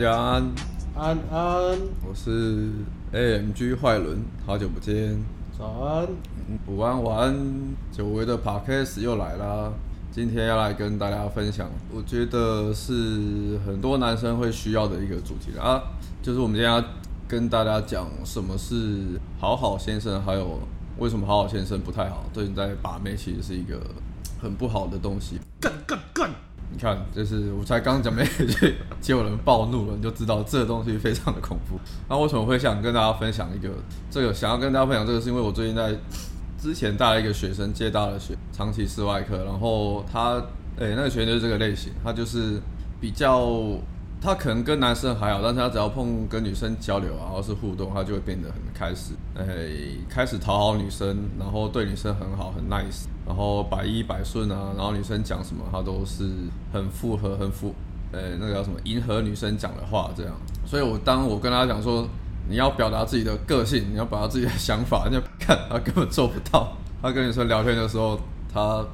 [0.00, 0.50] 家安
[0.96, 1.78] 安安，
[2.08, 2.70] 我是
[3.12, 5.22] AMG 坏轮，好久不见。
[5.58, 6.08] 早安，
[6.66, 9.70] 午安晚安，久违的 Podcast 又来啦。
[10.10, 15.82] 今天要来跟大家分享，我觉得是很多男生会需要的一个主题啊，
[16.22, 16.82] 就是我们今天要
[17.28, 20.60] 跟大家讲什么是好好先生，还有
[20.98, 23.78] 为什么好好先生不太好，最近在把妹其实是一个
[24.40, 25.38] 很不好的东西。
[25.60, 26.30] 干干干！
[26.72, 28.24] 你看，就是我才刚讲没，
[29.00, 31.78] 就有人暴怒了，你就知道这个东西非常的恐怖。
[32.08, 33.68] 那为什么会想跟大家分享一个
[34.10, 34.32] 这个？
[34.32, 35.94] 想要跟大家分享这个，是因为我最近在
[36.58, 40.42] 之前带了一个学生接到了学长期室外课，然后他
[40.78, 42.60] 诶、那个学生就是这个类型，他就是
[43.00, 43.78] 比较。
[44.20, 49.44] 他可能跟男生还好，但是他只要碰跟女生交流啊，或是互动，他就会变得很开始，哎，
[50.10, 56.28] 开始讨好女生，然后对女生很好，很 nice，然后百依百顺啊，然后女生讲什么，他都是
[56.70, 57.74] 很附和，很附，
[58.12, 60.34] 哎，那个叫什么，迎合女生讲的话这样。
[60.66, 62.06] 所以我当我跟他讲说，
[62.46, 66.76] 你要表达自己的个性，你要表达自己的想法，你要看他根本做不到。
[67.00, 68.20] 他跟女生聊天的时候，
[68.52, 68.84] 他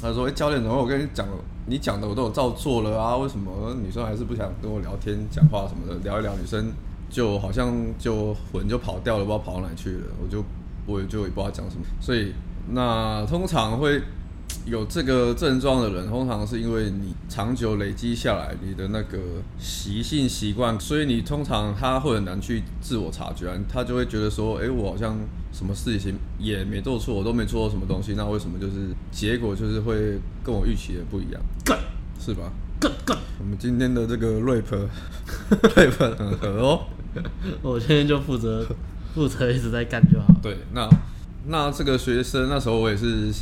[0.00, 1.32] 他说，哎，教练，怎么我跟你讲了。
[1.68, 5.98] 你讲的我都有照做了啊，为什么女生还是不想跟我聊天、讲话什么的？
[6.04, 6.72] 聊一聊，女生
[7.10, 10.06] 就好像就魂就跑掉了，不知道跑到哪去了。
[10.22, 10.44] 我就
[10.86, 11.84] 我也就也不知道讲什么。
[12.00, 12.32] 所以
[12.70, 14.00] 那通常会
[14.66, 19.18] 有这个症状的人，通常是因为你长久累积下来你的那个
[19.58, 25.16] 习性习惯，所以你通常他会很难去自我察觉，他就会觉得说，哎，我好像。
[25.52, 31.40] 什么事情也没做错，我都没做错什么东西，那为什么就是结果就是会跟我预期的不一样？
[31.64, 31.78] 干
[32.20, 32.52] 是吧？
[32.78, 36.80] 干干，我们今天的这个 rap，rap 很合哦。
[37.62, 38.66] 我今天就负责
[39.14, 40.26] 负责一直在干就好。
[40.42, 40.86] 对，那
[41.46, 43.32] 那这个学生那时候我也是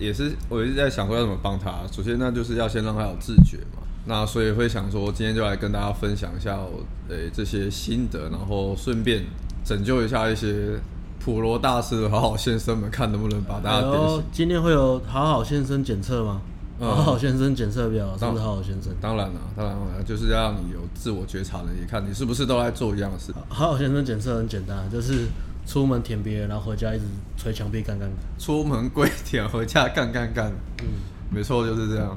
[0.00, 1.86] 也是我一直在想说要怎么帮他。
[1.92, 3.82] 首先那就是要先让他有自觉嘛。
[4.06, 6.82] 那所以会想说今天就来跟大家分享一下我
[7.14, 9.22] 诶这些心得，然后顺便
[9.64, 10.80] 拯救一下一些。
[11.22, 14.22] 普罗大师的好好先生们，看能不能把大家点醒。
[14.32, 16.40] 今天会有好好先生检测吗？
[16.80, 18.90] 嗯、好好先生检测表是不是好好先生？
[19.02, 23.34] 当然了，当然了，就是要让你有自我觉察能力看你是不是都在做一样的事。
[23.50, 25.26] 好好先生检测很简单，就是
[25.66, 27.04] 出门舔别人，然后回家一直
[27.36, 28.18] 捶墙壁干干干。
[28.38, 30.52] 出门跪舔，回家干干干。
[30.80, 30.86] 嗯，
[31.30, 32.16] 没错，就是这样，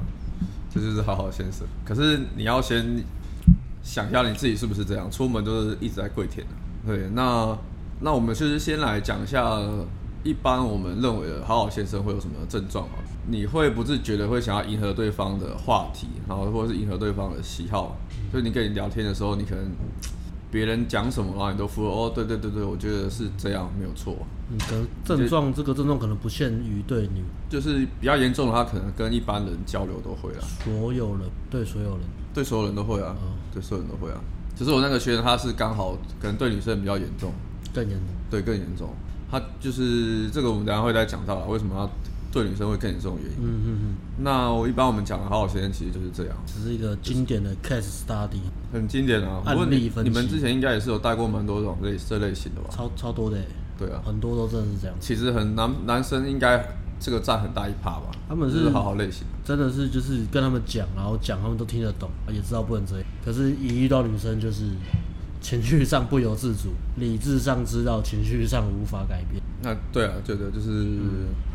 [0.72, 1.66] 这就是好好先生。
[1.84, 3.04] 可是你要先
[3.82, 6.52] 想一下你自己是不是这样，出门都是一直在跪舔的。
[6.96, 7.56] 对，那。
[8.00, 9.56] 那我们就是先来讲一下，
[10.24, 12.98] 一般我们认为的好好先生会有什么症状啊？
[13.28, 17.96] 你会不自觉的会想要迎合对方的话题，然后或者是迎合对方的喜好，
[18.32, 19.64] 所以你跟你聊天的时候，你可能
[20.54, 24.16] 别人讲什么，然后你都附和哦，对对对对，我觉得是这样，没有错。
[24.48, 30.40] 你的症状，这个症状可能不限于对你，就是比较严重的他，可能跟一般人交流都会啊。
[30.62, 32.00] 所有人，对所有人，
[32.32, 33.16] 对所有人都会啊，
[33.52, 34.20] 对所有人都会啊。
[34.54, 37.32] 只是我那个学生，他是刚好可能对女生比较严重。
[37.74, 38.94] 更严重，对，更严重。
[39.28, 41.90] 他就是这个，我们等下会再讲到了，为什么他
[42.34, 43.38] 对女生会更严重的原因。
[43.40, 43.94] 嗯嗯嗯。
[44.18, 48.40] 那我一般我们讲的好好先生其实就是这样，只是一个经典的 case study，
[48.72, 49.40] 很经典啊。
[49.46, 50.10] 案例分析。
[50.10, 52.68] 你们之前应该也是有带过蛮多这种类这类型的吧？
[52.72, 53.38] 超超多的。
[53.78, 54.96] 对啊，很多都真的是这样。
[54.98, 56.60] 其实很男男生应该
[56.98, 58.10] 这个占很大一趴吧？
[58.28, 63.04] 他们是好好类型，真的是就是跟他们讲，然后讲他们都听得懂，也知道不能这样。
[63.24, 64.64] 可是，一遇到女生就是。
[65.44, 69.42] 情绪上不由自主，理智上知道，情绪上无法改变。
[69.60, 70.70] 那对啊，觉得就是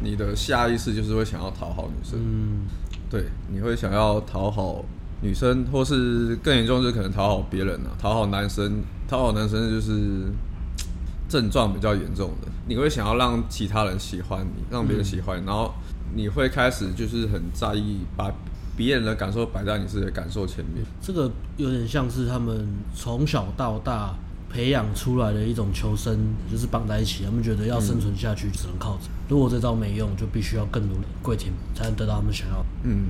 [0.03, 2.19] 你的下意识就是会想要讨好女生。
[2.21, 2.67] 嗯，
[3.09, 4.85] 对，你会想要讨好
[5.23, 10.31] 女生，或是更严重就是可能讨好别人啊，讨好男生，讨好男生就是
[11.27, 12.47] 症状比较严重的。
[12.67, 15.73] 你会想要让其他人喜欢你，让别人喜欢，嗯，然后
[16.13, 18.31] 你会开始就是很在意把。
[18.79, 24.15] 别人的感受摆在你自己的感受前面，这个有点像是他们从小到大
[24.49, 26.17] 培养出来的一种求生，
[26.49, 27.25] 就是绑在一起。
[27.25, 29.09] 他们觉得要生存下去，只能靠着。
[29.27, 32.65] 如果这招没用，就必须要更努力跪舔，才能得到他们想要。
[32.83, 33.07] 嗯，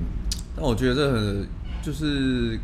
[0.56, 1.46] 但我觉得这很
[1.80, 2.58] 就是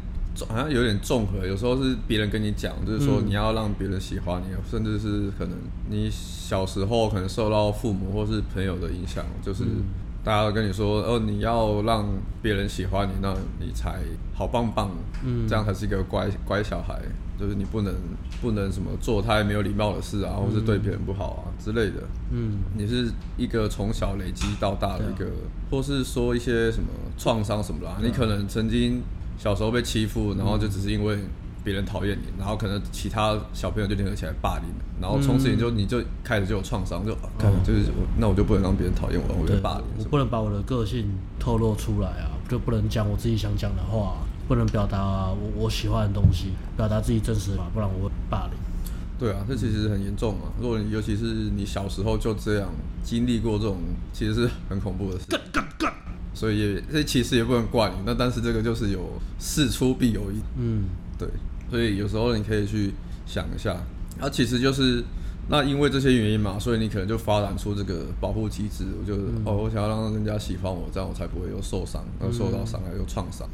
[0.48, 1.46] 好像有点综合。
[1.46, 5.56] 有时候是别人跟你讲，就是说你要让别人喜欢你，甚至是可能
[5.88, 9.62] 你小时候可能受到父母或是朋友的影响，就是。
[10.26, 12.04] 大家都跟你说哦，你要让
[12.42, 14.00] 别人喜欢你，那你才
[14.34, 14.90] 好棒棒，
[15.24, 17.00] 嗯，这样才是一个乖乖小孩。
[17.38, 17.94] 就是你不能
[18.42, 22.02] 不能什么做太没有礼貌的事啊，或是对别人不好啊之类的。
[22.32, 25.26] 嗯，你是一个从小累积到大的一个，
[25.70, 29.00] 或是说一些什么创伤什么啦，你可能曾经
[29.38, 31.16] 小时候被欺负，然后就只是因为。
[31.66, 34.66] 别人讨厌你，然后可能其他小朋友就联合起来霸凌，
[35.02, 39.84] 然后从此你就你就开始就有创伤，就可能就是我，那我就不能让别人讨厌我，我就霸凌。
[39.98, 41.10] 我不能把我的个性
[41.40, 48.52] 透露出来啊，就不能讲我自己想讲的话，不能表达我我喜欢的东西，表达自己真实的话，不然我会霸凌。
[49.18, 50.52] 对啊，这其实很严重啊。
[50.60, 52.68] 如果你尤其是你小时候就这样
[53.02, 53.78] 经历过这种，
[54.12, 55.24] 其实是很恐怖的事。
[55.28, 55.92] 干干干！
[56.32, 59.00] 所以也这其实也不能怪你，那但是这个就是有
[59.40, 60.40] 事出必有因。
[60.56, 60.84] 嗯，
[61.18, 61.26] 对。
[61.70, 62.92] 所以有时候你可以去
[63.26, 63.76] 想一下，
[64.20, 65.02] 啊，其实就是
[65.48, 68.84] 那因为这些原因嘛，所以你可能就发展出这个保护机制。
[69.00, 73.48] 我就、嗯、哦，我想要让人家喜欢我，这样我才不会又受伤，又受到伤害又创伤，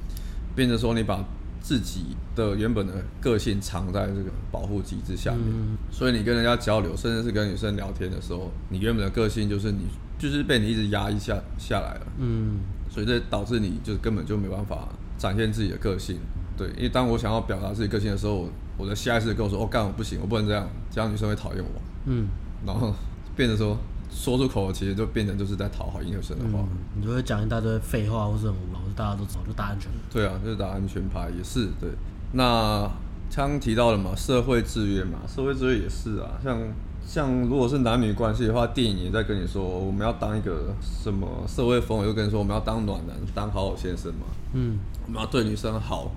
[0.54, 1.24] 变成说你把。
[1.64, 9.82] 自己的原本的个性藏在这个保护机制下面，嗯，所以你跟人家交流，甚至是跟女生聊天的时候，你原本的个性就是你
[10.18, 12.56] 就是被你一直压抑下下来了，嗯，
[12.90, 16.16] 所以这导致你就根本就没办法展现自己的个性，
[16.56, 18.46] 对，因为当我想要表达自己个性的时候，
[18.76, 22.26] 我的下意识跟我说，哦，干我不行，我不能这样，这样女生会讨厌我，嗯，
[22.66, 22.94] 然后
[23.36, 23.76] 变得说。
[24.14, 29.96] 说出口，其实就变成就是在讨好婴儿生的话，嗯，你就会讲一大堆废话，或是很无聊，大家都知道，就打安全牌。
[30.12, 31.88] 对啊，就是打安全牌也是对。
[32.32, 32.86] 那
[33.34, 36.38] 刚提到了嘛，社会制约嘛，社会制约也是啊。
[36.44, 36.60] 像
[37.02, 44.26] 像如果是男女关系的话，电影也在跟你说，我们要当一个什么社会风，又跟你说我们要当暖男，当好好先生嘛。
[44.52, 46.12] 嗯，我们要对女生好，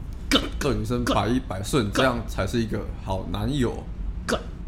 [0.59, 3.83] 对女生百依百顺，这样才是一个好男友。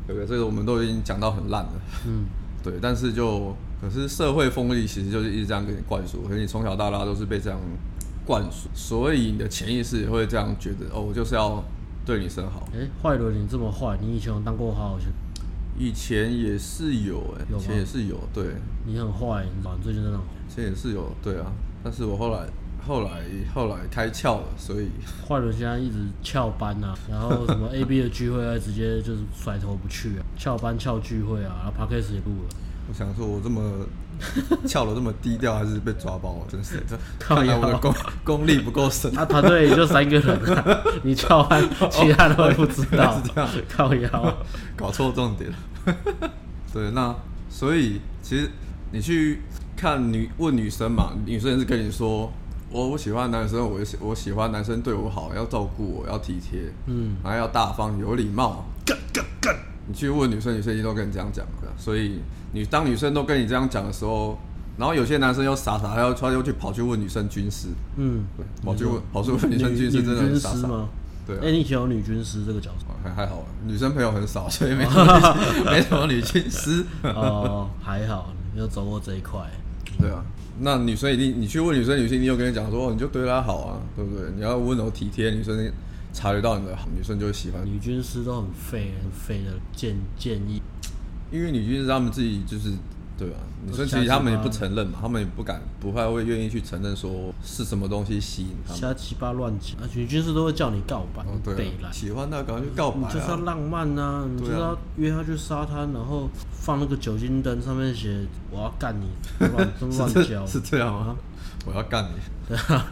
[0.08, 0.26] 对不对？
[0.26, 1.74] 这个我们都已经讲到很烂了。
[2.06, 2.26] 嗯。
[2.64, 7.60] 对，但是就可是社会风气其实就是一直这样给你灌输，可是你从小到大都是被这样
[8.26, 11.64] 灌输，所以你的潜意识也会这样觉得哦，我就是要
[12.06, 12.68] 对女生好。
[12.74, 15.10] 哎，坏人，你这么坏，你以前有当过好好先？
[15.78, 18.46] 以前也是有，哎，以前也是有，对。
[18.86, 20.34] 你很坏，你知道，你最近真的很坏。
[20.50, 21.52] 以前也是有，对啊，
[21.84, 22.48] 但是我后来
[22.88, 23.12] 后来
[23.54, 24.90] 后来开窍了，所以
[25.28, 32.56] 坏人现在一直翘班啊，然后什么 A B 的聚会啊，直接就是甩头不去啊，翘班翘聚会啊，然后 Podcast 也录了。
[32.90, 33.62] 我想说，我这么
[34.66, 36.98] 翘的这么低调，还是被抓包了， 真是这。
[37.20, 37.94] 看来我的功
[38.24, 39.12] 功力不够深。
[39.12, 41.62] 他团队也就三个人，啊，你翘班，
[41.92, 43.22] 其他都不知道。
[43.22, 44.38] 是这样，靠腰，
[44.78, 46.32] 搞错重点了。
[46.72, 47.14] 对，那
[47.50, 48.50] 所以其实
[48.92, 49.42] 你去
[49.76, 52.32] 看女问女生嘛，女生也是跟你说，
[52.70, 58.66] 我我喜欢男生，我喜我喜欢男生对我好，要照顾我，要体贴，嗯，还要大方有礼貌。
[58.86, 59.56] 干干干！
[59.88, 61.68] 你去问女生，女生一定都跟你这样讲的。
[61.78, 62.20] 所以
[62.52, 64.38] 你当女生都跟你这样讲的时候，
[64.78, 70.90] 然后有些男生又傻傻，要他又去跑去问女生军师，嗯，对，跑去问跑去问女生军师，真的很傻傻吗？
[71.26, 72.86] 对、啊，哎、欸，你以前有女军师这个角色？
[73.02, 76.86] 还还好，女生朋友很少，所以没 什么没什么女军师。
[77.04, 79.40] 哦，还好，你有走过这一块。
[80.00, 80.24] 对啊，
[80.60, 84.26] 那女生一定，你去问女生，女生一定又跟你讲说，你就对她好啊，对不对？
[84.36, 85.72] 你要温柔体贴，女生
[86.14, 87.64] 察觉到你的好，女生就会喜欢。
[87.66, 90.62] 女军师都很废，很废的建建议。
[91.32, 92.72] 因为女军师他们自己就是，
[93.18, 93.38] 对吧？
[93.66, 98.80] 女生其实他们也不承认嘛，他们也不敢，不太会愿意去承认说是什么东西吸引他们。
[98.80, 109.10] 瞎七八乱讲，女军是都会叫你告白，哦、对、啊，喜欢他赶快去告白、啊，就是要浪漫呐、啊，你就要约他去沙滩，然后放那个酒精灯，上面写我要干你，
[109.48, 111.16] 乱乱叫，是这样吗？
[111.66, 112.10] 我要干你，
[112.48, 112.86] 对啊，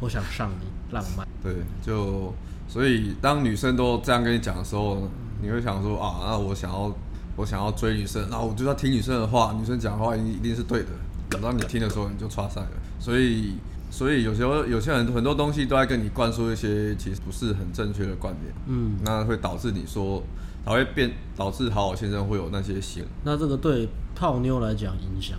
[0.00, 1.26] 我想上你，浪漫。
[1.40, 2.34] 对，就
[2.66, 5.08] 所以当女生都这样跟你讲的时候，
[5.40, 6.92] 你会想说啊，那我想要。
[7.36, 9.54] 我想要追女生，那我就要听女生的话。
[9.58, 10.90] 女生讲的话一定是对的。
[11.28, 12.70] 等到你听的时候，你就挫赛了。
[13.00, 13.54] 所以，
[13.90, 18.54] 所以有时候有些人很多东西都在跟你灌输一些其实不是很正确的观点。
[18.66, 20.22] 嗯，那会导致你说，
[20.64, 23.04] 它会变，导致好好先生会有那些行。
[23.24, 25.36] 那这个对泡妞来讲影响，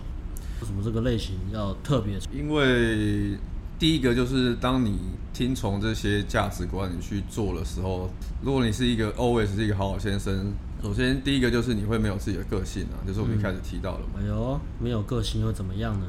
[0.60, 2.18] 为什么这个类型要特别？
[2.30, 3.38] 因为
[3.78, 4.98] 第一个就是当你
[5.32, 8.10] 听从这些价值观你去做的时候，
[8.42, 10.52] 如果你是一个 always 是一个好好先生。
[10.82, 14.20] 首先，第一个就是你会没有自己的个性啊，就是我们一开始提到了嘛。
[14.20, 16.06] 嗯、哎呦，没有个性又怎么样呢？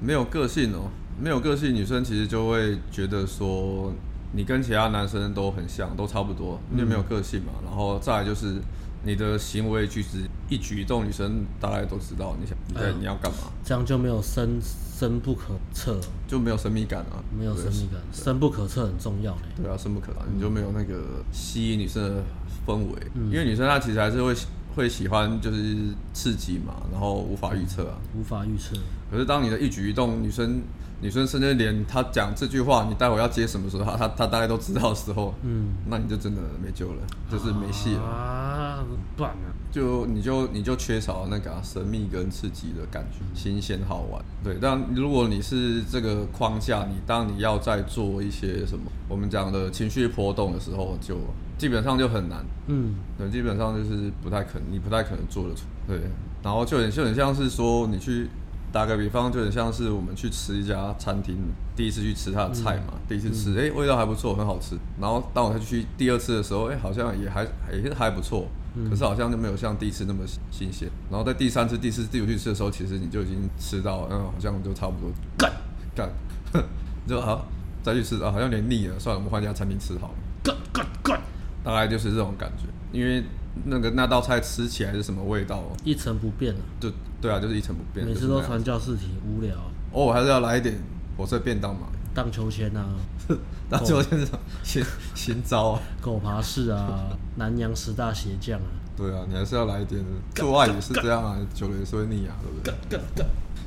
[0.00, 0.88] 没有个性哦，
[1.20, 3.92] 没有个性，女生其实就会觉得说，
[4.32, 7.52] 你跟其他男生都很像，都差不多，因为没有个性嘛。
[7.64, 8.62] 然后再来就是
[9.02, 19.36] 你的行为举止、一举一动，女生大概都知道你想你在、哎、你要干嘛，这样就没有深深不可测，就没有神秘感啊，没有神秘感，深不可测很重要。
[19.56, 22.22] 对啊，深不可测，你就没有那个吸引女生的。
[22.68, 22.94] 氛围，
[23.30, 24.34] 因为女生她其实还是会
[24.76, 25.76] 会喜欢就是
[26.12, 28.76] 刺激嘛，然后无法预测啊，无法预测。
[29.10, 30.60] 可是当你的一举一动，女生
[31.00, 38.02] 女生甚至连她讲这句话，你待会要接什么时候，她她她大概都知道的时候，嗯，那你就真的没救了，就是没戏了。
[38.02, 38.84] 啊，
[39.16, 39.54] 断了。
[39.70, 44.22] 就你就你就缺少那个、啊、神秘跟刺激的感觉，新鲜好玩。
[44.42, 51.18] 对，但如果你是这个框架，你当你要在做一些什么，我们讲的情绪波动的时候，就
[51.58, 52.42] 基本上就很难。
[52.68, 55.62] 嗯，对，基本上就是不太可能，你不太可能做得出。
[55.86, 55.98] 对，
[56.42, 58.28] 然后就很就很像是说，你去
[58.70, 61.36] 打个比方，就很像是我们去吃一家餐厅，
[61.74, 64.76] 第一次去吃它的菜嘛，嗯、第一次吃，哎、味道还不错，很好吃。
[65.00, 68.46] 然后当我再去第二次的时候，哎、欸，好像也还也是还不错，
[68.76, 70.88] 嗯、可是好像就没有像第一次那么新鲜。
[71.10, 75.10] 然后在第三次、第四次、第五去吃的时候，其实你就已经吃到，嗯，好像就差不多。
[75.38, 75.50] 干
[75.94, 76.08] 干，
[77.08, 77.46] 就好
[77.82, 80.14] 再去吃啊，好像有点腻了，算了，我们换一家餐厅吃好了。
[80.42, 81.20] 干干干，
[81.68, 82.64] 大概就是这种感觉，
[82.98, 83.22] 因为。
[83.64, 85.64] 那个那道菜吃起来是什么味道？
[85.82, 86.88] 一成不变啊，就
[87.20, 88.06] 对啊，就是一成不变。
[88.06, 89.52] 每次都传教士题，无聊。
[89.90, 90.76] 哦，我还是要来一点
[91.16, 91.88] 火车便当嘛。
[92.14, 92.86] 荡秋千啊，
[93.68, 94.28] 荡秋千是
[94.62, 95.82] 新新招啊？
[96.00, 98.70] 狗爬式啊，南洋十大鞋匠啊。
[98.96, 100.00] 对啊，你还是要来一点。
[100.36, 103.26] 做爱也是这样啊，久了也是会腻啊，对不对？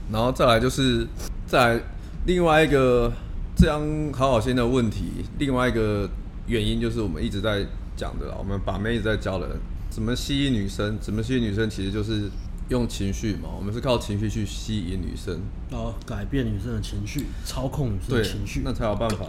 [0.09, 1.05] 然后再来就是
[1.45, 1.83] 再来
[2.25, 3.11] 另外一个
[3.57, 3.81] 这样
[4.13, 6.09] 好好先的问题，另外一个
[6.47, 7.65] 原因就是我们一直在
[7.95, 9.49] 讲的啦，我们把妹一直在教人。
[9.89, 10.97] 怎么吸引女生？
[10.99, 11.69] 怎么吸引女生？
[11.69, 12.29] 其实就是
[12.69, 13.49] 用情绪嘛。
[13.57, 15.39] 我们是靠情绪去吸引女生，
[15.71, 19.25] 哦，改变女生的情绪，操控女生的情绪，那才有办法。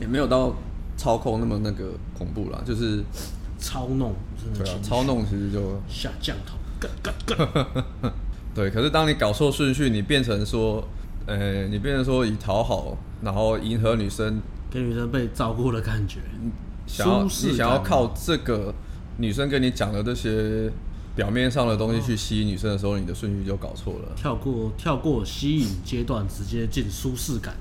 [0.00, 0.54] 也没有到
[0.96, 3.04] 操控那么那个恐怖啦，就是
[3.58, 4.14] 操弄。
[4.56, 6.56] 对啊，操弄其实就下降头。
[8.54, 10.86] 对，可是当你搞错顺序，你变成说，
[11.24, 16.20] 呃，你变成说以讨好，然后迎合女生，给女生被照顾的感觉，
[16.86, 18.74] 想要你想要靠这个。
[19.16, 20.68] 女生跟你讲的这些
[21.14, 24.08] 表面上的东西去吸引女生的时候，你的顺序就搞错了。
[24.16, 27.54] 跳过跳过吸引阶段，直接进舒适感。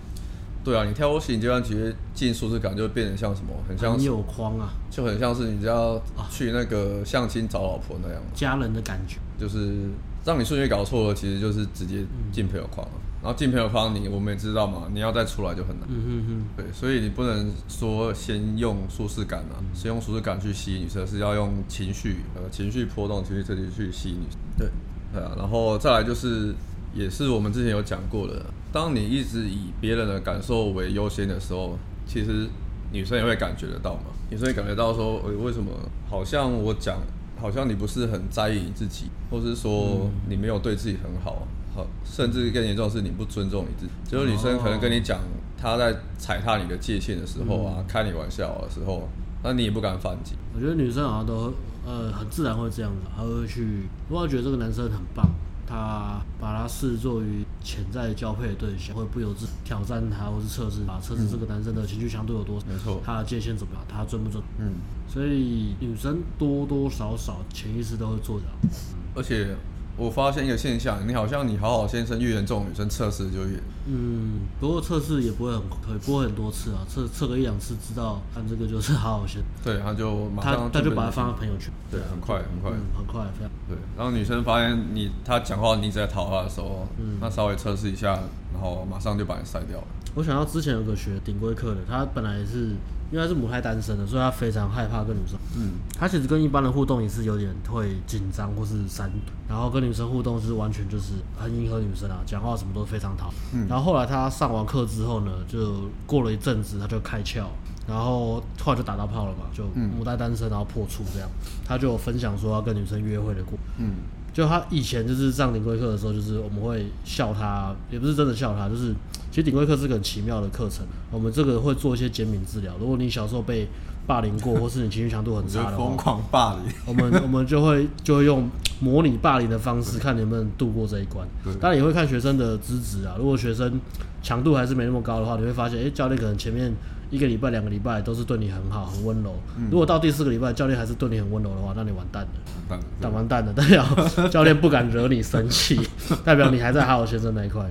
[0.63, 3.53] 对啊，你跳过吸引阶段，直接进舒适感，就变成像什么？
[3.70, 6.01] 很像你有框啊，就很像是你要
[6.32, 8.20] 去那个相亲找老婆那样。
[8.34, 9.92] 家人的感觉，就是
[10.25, 12.94] 让你顺序搞错了，其实就是直接进朋友框了。
[13.24, 15.88] 然后进朋友框，你我们也知道嘛，你要再出来就很难。
[15.88, 16.46] 嗯哼哼。
[16.58, 24.38] 对，所以你不能说先用舒适感啊，先用舒适感去吸引女生，是要用情绪呃情绪波动、情绪刺激去吸引女生。
[24.58, 24.70] 对，
[25.13, 25.32] 对啊。
[25.38, 26.53] 然后再来就是，
[26.94, 32.50] 也是我们之前有讲过的，当你一直以别人的感受为优先的时候，其实
[32.92, 34.12] 女生也会感觉得到嘛。
[34.30, 35.72] 女生也感觉到说，诶，为什么
[36.10, 36.98] 好像我讲，
[37.39, 41.48] 好像你不是很在意你自己，或是说你没有对自己很好。
[41.75, 43.92] 好，甚至更严重的是你不尊重你自己。
[44.06, 45.20] 就是女生可能跟你讲，
[45.58, 49.10] 她在踩踏你的界限的时候啊，开你玩笑的时候，
[49.44, 50.36] 那你也不敢反击。
[50.53, 51.51] 我觉得女生好像都
[51.84, 55.27] 呃很自然会这样子，她会去，如果觉得这个男生很棒，
[55.65, 64.44] 她把他视作于潜在交配的对象，会不由自挑战他，或是测试他，测试这个男生的情绪强度有多少，没错，他的界限怎么样，他尊不尊？
[64.60, 64.74] 嗯，
[65.08, 68.75] 所以女生多多少少潜意识都会做这样，
[69.15, 69.56] 而且。
[69.95, 73.59] 我发现一个现象，你好像你好好先生越严重，女生测试就越……
[73.85, 79.41] 嗯，不过测试也不会很可以，不会很多次啊，测测个一两次，知道看这个就是好好先。
[79.63, 83.77] 对，他就马上他他就把它放到朋友圈，对，很快很快，嗯，很快非常对。
[83.95, 88.19] 然后女生发现你他讲话你一直在讨好的时候，嗯，那稍微测试一下，
[88.53, 89.88] 然后马上就把你筛掉了。
[90.15, 92.75] 我想到之前有个学顶规课的，他本来是。
[93.12, 95.38] 因为他是母胎单身的，所以他非常害怕跟女生。
[95.55, 99.12] 嗯，他其实跟一般人互动也是有点会紧张或是闪，
[99.48, 103.31] 然后跟女生互动是完全就是很迎合女生啊，讲话什么都非常讨。
[103.53, 107.45] 嗯，然后后来他上完课之后呢，就过了一阵子他就开窍，
[107.88, 109.63] 然后后来就打到炮了嘛，就
[109.98, 111.29] 母胎单身然后破处这样，
[111.65, 113.57] 他就有分享说要跟女生约会的过。
[113.77, 113.95] 嗯。
[114.33, 118.91] 就他以前就是上顶规课的时候，就是我们会笑他，也不是真的笑他，就是
[119.29, 120.83] 其实顶规课是个很奇妙的课程。
[121.12, 122.74] 我们这个会做一些减敏治疗。
[122.79, 123.67] 如果你小时候被
[124.05, 131.27] 霸凌过，或是你情绪强度很差的话，疯狂霸凌，我们我们就会就会用模拟霸凌的方式，看能不能度过这一关。
[131.60, 133.15] 当然也会看学生的资质啊。
[133.17, 133.79] 如果学生
[134.22, 136.74] 强度还是没那么高的话，你会发现，哎、欸，教练可能前面。
[137.12, 139.36] 一个礼拜、两个礼拜都是对你很好、很温柔。
[139.55, 142.29] 嗯、如果到第四个礼拜，教练还是对你很温柔的话，那你完蛋了，
[142.69, 143.86] 完蛋，完蛋了，代表
[144.29, 145.79] 教练不敢惹你生气，
[146.25, 147.63] 代表你还在好好先生那一块。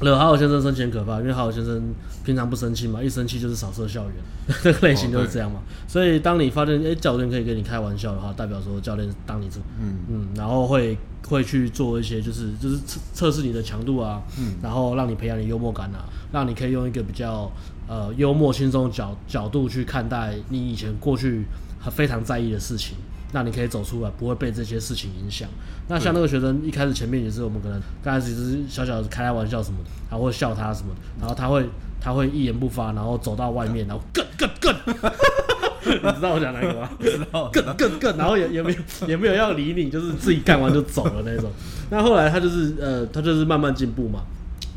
[0.00, 4.14] 惹好好先生生气很可怕，因为好好先生平常不生气嘛，一生气就是扫射校园，
[4.62, 5.60] 这个类型就是这样嘛。
[5.60, 10.96] 哦、所以当你发现哎、欸、教练可以跟你开玩笑的话，代表说教练当你这嗯嗯，然后会
[11.28, 17.50] 会去做一些就是就是测测试你的强度啊，嗯，然后让你培养你幽默感啊，让你可以用一个比较。
[17.92, 21.44] 呃，幽默轻松角角度去看待你以前过去
[21.80, 22.96] 很非常在意的事情，
[23.32, 25.48] 那你可以走出来，不会被这些事情影响。
[25.88, 31.68] 那像那个学生一开始前面也是，我们可能刚开始只是小小的开开玩笑什么的，然后会笑他什么的，然后他会
[32.00, 34.74] 他会一言不发，然后走到外面，然后更更更，
[35.84, 36.90] 你知道我讲哪个吗？
[37.00, 41.50] 知道，更更更，然后也也没有也没有要理你，就是自己干完就走了那种。
[41.90, 44.20] 那后来他就是呃，他就是慢慢进步嘛，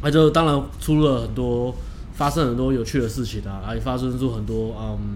[0.01, 1.73] 他就当然出了很多。
[2.15, 5.15] 发生很多有趣的事情啊，然后也发生出很多嗯，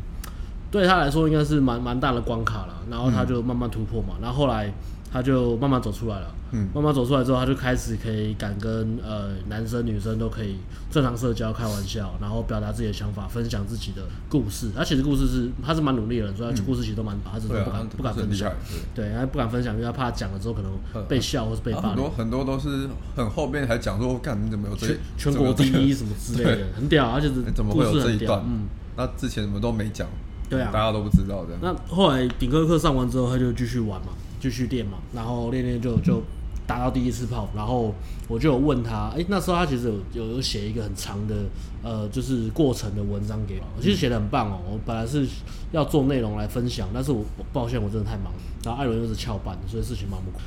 [0.72, 2.76] 对他来说应该是蛮蛮大的关卡了。
[2.90, 4.16] 然后他就慢慢突破嘛。
[4.22, 4.74] 然后后来
[5.12, 6.34] 他就慢慢走出来了。
[6.52, 10.56] 嗯，慢慢走出来之后，他就开始可以敢跟呃男生女生都可以
[10.90, 14.70] 正常社交、开玩笑，然后表达自己的想法，分享自己的故事。
[14.74, 18.50] 他其实故事是他是蛮努力的，所以他故事其实都蛮好，他只是不敢、嗯、不敢分享。
[18.96, 20.72] 对，他不敢分享，因为他怕讲了之后可能
[21.10, 21.82] 被笑或是被骂。
[21.82, 28.42] 很多很多都是很后边还讲说，干你怎么有这全全国第一 什么之类的，很屌，而且是怎么会有这一段？
[28.48, 30.08] 嗯，那之前什么都没讲，
[30.50, 31.58] 对啊，大家都不知道的。
[31.62, 34.08] 那后来顶哥课上完之后，他就继续玩嘛，
[34.40, 36.22] 继续练嘛，然后练练就就。
[36.68, 37.96] 打到第一次炮，然后
[38.28, 41.34] 我就有问他，哎、欸，那时候他其实有有有写一个很长的，
[41.82, 44.60] 呃，就是过程的文章给我，其实写的很棒哦。
[44.70, 45.26] 我本来是
[45.72, 47.24] 要做内容来分享，但是我
[47.54, 48.40] 抱歉，我真的太忙了。
[48.66, 50.42] 然后艾伦又是翘班，所以事情忙不过。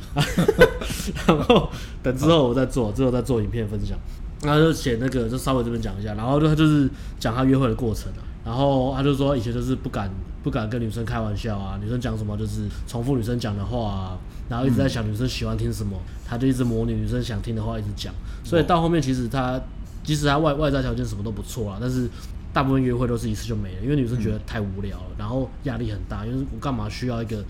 [1.27, 1.71] 然后
[2.03, 3.99] 等之后我再做，之后再做影片分享。
[4.43, 6.87] 然后就写那个，就稍微这边讲一下，然后就他就是
[7.19, 8.13] 讲他约会的过程。
[8.45, 10.11] 然后他就说以前就是不敢
[10.43, 14.19] 不敢跟女生开玩笑啊，女生讲什么就是重复女生讲的话啊。
[14.49, 19.61] 然后一直在想女生喜欢听什么，他就一直模拟女生想听的话一直讲，所以到后面其实他
[20.03, 22.09] 即使他外外在条件什么都不错啊，但是
[22.53, 27.45] 大部分约会都是一次就没了，因为女生觉得太无聊了，然后压力很大，因为我干嘛需要一个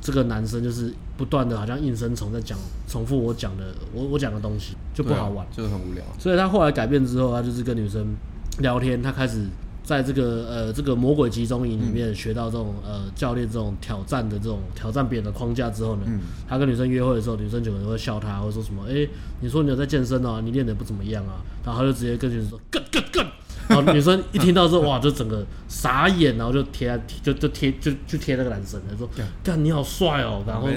[0.00, 6.02] 这个男生就是不断的好像应声虫在讲重复我讲的我我讲的东西就不好玩，就是很无聊。
[6.18, 8.04] 所以他后来改变之后，他就是跟女生
[8.58, 9.46] 聊天，他开始。
[9.82, 19.10] 在这个呃这个魔鬼集中营里面学到这种呃教练这种挑战的这种挑战别人的框架之后呢，嗯、他跟女生约会的时候，女生就可能会笑他，或者说什么，哎、欸，
[19.40, 23.26] 你说你有在健身哦、啊，你练得不怎么样啊，然后他就直接跟女生说，干干干，
[23.70, 29.08] 然后女生一听到之后，哇，就整个傻眼，然后就贴就就贴就就贴那个男生，他说，
[29.44, 30.68] 干你好帅哦，然后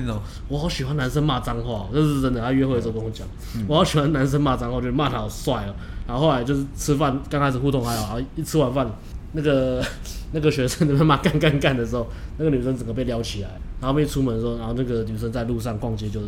[0.47, 5.73] 我好喜欢男生骂脏话，这是真的，他约会的时候跟我讲，嗯、我好喜欢男生骂脏话，我觉得骂他好帅哦。
[6.05, 8.87] 然后后来就是吃饭，刚开始互动还好，一吃完饭，
[9.31, 9.83] 那个
[10.31, 12.07] 那个学生在那骂干干干的时候，
[12.37, 13.49] 那个女生整个被撩起来，
[13.81, 16.21] 然后没出门的时候，然后那个女生在路上逛街就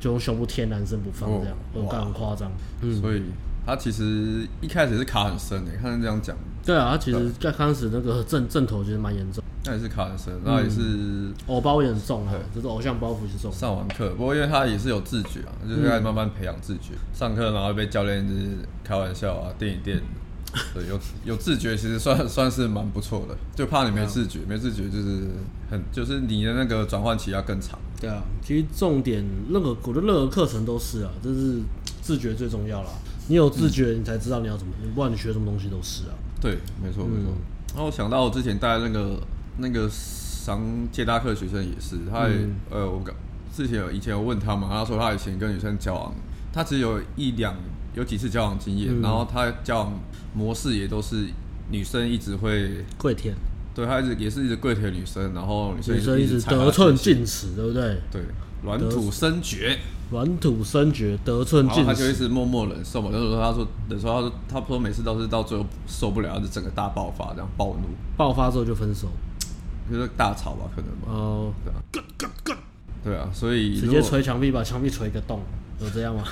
[0.00, 2.50] 就用胸部贴男生不放这样，我感觉很夸张。
[2.80, 3.22] 嗯，所以
[3.64, 6.36] 他其实一开始是卡很深的，看他这样讲。
[6.64, 9.42] 对啊，他其实在开始那个阵阵头其实蛮严重。
[9.64, 13.52] 那也是卡很深，那也是偶包也很重啊，就是偶像包袱是重。
[13.52, 16.94] 上完课，不过因为他也是有自觉啊，就是在慢慢培养自觉。
[17.12, 20.00] 上课然后被教练就是开玩笑啊，垫一垫。
[20.74, 23.34] 对，有有自觉，其实算算是蛮不错的。
[23.54, 25.26] 就怕你没自觉，没自觉就是
[25.70, 27.78] 很就是你的那个转换期要更长。
[27.98, 31.58] 对啊，其实重点任何我觉得任何课程都是啊，就是
[32.02, 32.90] 自觉最重要啦。
[33.28, 36.14] 你有自觉，你才知道你要怎么，不管你学什么东西都是啊。
[36.40, 37.32] 对，没错没错。
[37.74, 39.20] 然后我想到我之前带那个。
[39.58, 43.04] 那个上接大课的学生也是，他也、嗯、呃，我
[43.54, 46.14] 之前有以前有问他嘛，他说他以前跟女生交往，
[46.50, 47.54] 他只有一两
[47.94, 50.00] 有几次交往经验，嗯、然后他交往
[50.32, 51.26] 模式也都是
[51.70, 53.34] 女生一直会跪舔，
[53.74, 58.00] 对，他一直也是一直跪舔女生，然后女生一直，一直得寸进尺，对不对？
[58.10, 58.22] 对，
[58.64, 59.78] 软土深掘，
[60.12, 63.08] 软土生绝，得寸进尺，他就一直默默忍受嘛。
[63.10, 69.08] 那时候他说，忍受他说，他说每次都是到最后受不了，就整个大爆发，这样暴怒，爆发之后就分手。
[69.90, 71.08] 就是大吵吧，可能吧。
[71.08, 72.58] 哦，对啊，
[73.02, 75.40] 对啊，所以直接捶墙壁，把墙壁捶个洞，
[75.80, 76.22] 有这样吗？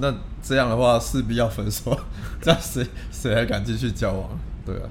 [0.00, 0.12] 那
[0.42, 1.96] 这样的话势必要分手，
[2.42, 4.28] 这样谁谁还敢继续交往？
[4.66, 4.88] 对啊，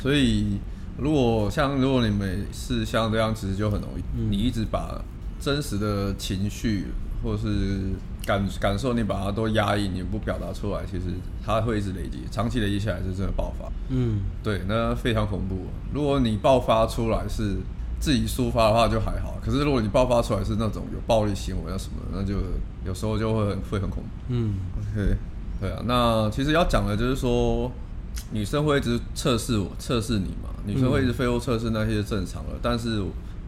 [0.00, 0.58] 所以
[0.98, 5.02] 如果像如果你每次像这样，其实就很容易，嗯、你一直把
[5.40, 6.88] 真实的情绪
[7.24, 7.90] 或是。
[8.26, 11.08] 感感受，你把它都压抑，你不表达出来，其实
[11.44, 13.70] 它会一直累积，长期累积下来是真的爆发。
[13.90, 15.66] 嗯，对，那非常恐怖。
[15.92, 17.58] 如果你爆发出来是
[18.00, 22.36] 自己抒发的话就还好，可是如果你爆发出来是那种有暴力行为啊什么的，那就
[22.86, 24.08] 有时候就会很会很恐怖。
[24.28, 25.16] 嗯，OK，
[25.60, 25.82] 对啊。
[25.84, 27.70] 那其实要讲的就是说，
[28.32, 30.48] 女生会一直测试我，测试你嘛。
[30.64, 33.02] 女生会一直废物测试那些正常的，嗯、但是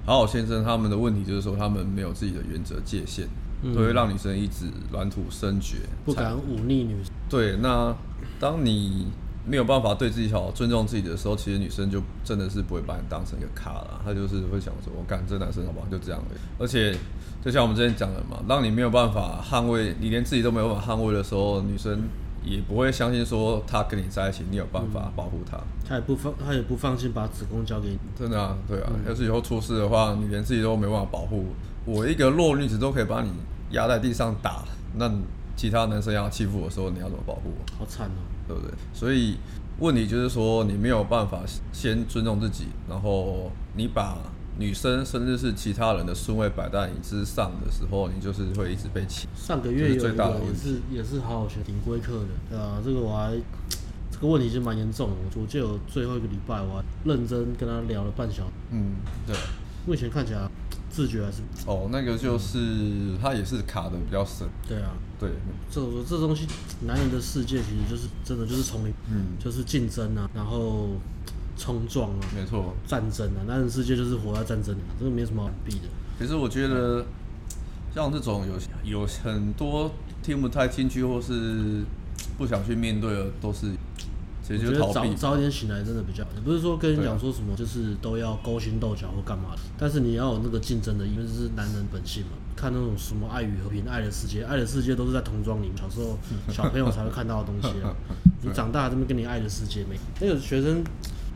[0.05, 3.27] 好好先生他们的问题就是说，他们没有自己的原则界限。
[3.75, 7.13] 都会让女生一直软土生绝，不敢忤逆女生。
[7.29, 7.95] 对，那
[8.39, 9.07] 当你
[9.47, 14.01] 没有办法对自己好、尊重自己的时候，其实女生就真的是不会把你当成一个咖了。
[14.05, 15.87] 她就是会想说：“我干这男生好不好？
[15.91, 16.97] 就这样而已。”而且，
[17.45, 22.03] 就像我们之前讲的嘛，当你没有办法捍卫，你连自己都没有办法捍卫的时候，女生
[22.45, 25.59] 也不会相信说他跟你在一起，你有办法保护她。
[25.89, 27.99] 她也不放，她也不放心把子宫交给你。
[28.19, 28.91] 真的啊，对啊。
[28.93, 31.47] 嗯、要是以后出事的话，你连自己都没办法保护。
[31.85, 33.31] 我一个弱女子都可以把你
[33.71, 34.65] 压在地上打，
[34.97, 35.11] 那
[35.57, 37.79] 其他男生要欺负我的时候，你要怎么保护我？
[37.79, 38.73] 好惨哦，对不对？
[38.93, 39.37] 所以
[39.79, 41.41] 问题就是说，你没有办法
[41.73, 44.19] 先尊重自己，然后你把
[44.59, 49.27] 女生甚至是其他人的顺位摆在你之上的时候，你就是会一直被欺。
[49.35, 53.33] 上个月有一个也是也是好好学顶规课的，对啊，这个我还
[54.11, 55.17] 这个问题其实蛮严重的。
[55.41, 58.53] 我记得有最后一个礼拜，我还认真跟他聊了半小时。
[58.71, 58.95] 嗯，
[59.27, 59.37] 对。
[59.87, 60.49] 目前看起来。
[60.97, 64.49] 自觉还是哦，那个就是他也是卡的比较深。
[64.67, 65.29] 对啊，对，
[65.71, 66.47] 这种这东西，
[66.87, 70.89] 男人的世界其实就是真的就是丛林，嗯，就是竞争啊，然后
[71.59, 75.85] 冲撞啊，没错，战争啊，男人世界就是活在战争里，这个没什么好避的。
[76.19, 77.05] 其实我觉得
[77.95, 79.91] 像这种有有很多
[80.23, 81.85] 听不太进去或是
[82.39, 83.67] 不想去面对的，都是。
[84.49, 92.31] 我觉得早早点醒来真的比较好，也不是说跟你讲说什么就是都要勾心斗角或干嘛的，但是你要有那个竞争的，因为这是男人本性嘛。
[92.55, 96.19] 看那种什么爱与和平、爱的世界、爱的世界都是在童装里，小时候
[96.51, 97.95] 小朋友才会看到的东西啊。
[98.41, 99.99] 你长大这边跟你爱的世界没？
[100.21, 100.83] 那个学生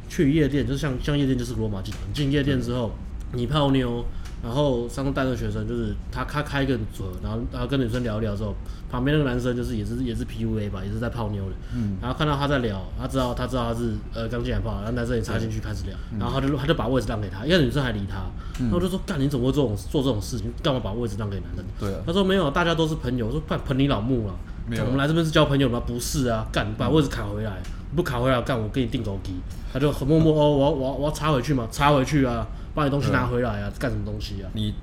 [0.09, 2.23] 去夜店，就像像夜店就是罗马竞技。
[2.23, 2.93] 进夜店之后，
[3.33, 4.05] 你泡妞。
[4.43, 8.55] 然后上次带个学生，就是他他开一个组合，然后然后跟女生聊一聊之后，
[8.91, 11.53] 旁边那个男生就是也是也是 PUA 吧，也是在泡妞的。
[11.75, 11.97] 嗯。
[12.01, 18.17] 然后看到他在聊，他知道他知道他是呃刚进来泡，然后男生也插进去开始聊，然后他就他就把位置让给他，因为女生还理他。
[18.59, 20.53] 然后我就说干，你怎么会做这种做这种事情？
[20.63, 21.65] 干嘛把位置让给男生？
[21.79, 22.01] 对啊。
[22.07, 23.27] 他说没有，大家都是朋友。
[23.27, 24.35] 我说干捧你老木了。
[24.71, 25.83] 我们来这边是交朋友吗？
[25.85, 27.61] 不是啊，干把位置卡回来，
[27.97, 29.33] 不卡回来干我给你定狗机。
[29.73, 31.67] 他就很默默哦，我要我要我要插回去吗？
[31.73, 34.51] 插回去啊，把你东西拿回来啊，干什么东西啊？
[34.55, 34.75] 你。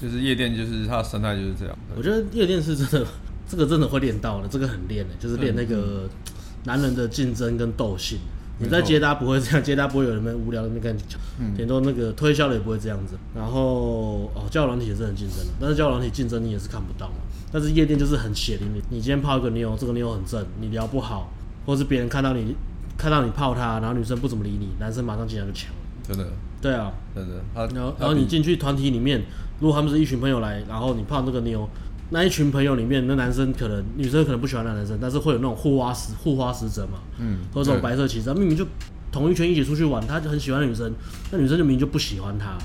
[0.00, 1.76] 就是夜店，就是它的生态就是这样。
[1.94, 3.06] 我觉得夜店是真的，
[3.46, 6.08] 这个真的会练到的，这个很练的，就是练那个
[6.64, 8.18] 男人的竞争跟斗性。
[8.58, 11.20] 你在接搭不会这样， 接搭不会有人们无聊的那跟你讲，
[11.54, 13.14] 顶多那个推销的也不会这样子。
[13.34, 17.16] 然后哦，交友软体也是很竞争的，但是交友软体竞争你也是看不到嘛。
[17.52, 21.30] 但是夜店就是很血淋淋，你今天泡一个妞，这个妞很正，你聊不好，
[21.66, 22.54] 或是别人看到你
[22.96, 25.70] 看到你泡她，然后女生不怎么理你，男生马上进来就抢。
[26.10, 26.32] 真的。
[26.60, 26.92] 对啊。
[27.14, 27.36] 真的。
[27.54, 29.22] 然后然后你进去团体里面。
[29.60, 31.68] 如果他们是一群朋友来，然后你泡那个妞，
[32.08, 38.64] 那一群朋友里面，那男生可能女生可能不喜欢那男生，但是会有那种护花使护花使者嘛，嗯，或者这种白色旗帜，明明就
[39.12, 40.90] 同一圈一起出去玩，他就很喜欢女生，
[41.30, 42.56] 那女生就明明就不喜欢他，